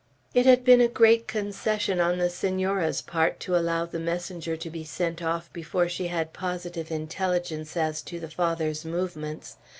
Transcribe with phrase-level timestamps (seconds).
[0.33, 4.69] It had been a great concession on the Senora's part to allow the messenger to
[4.71, 9.57] be sent off before she had positive intelligence as to the Father's movements.